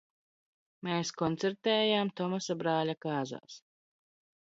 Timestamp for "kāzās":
3.09-3.63